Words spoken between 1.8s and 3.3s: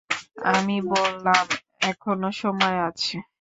এখনো সময় আছে।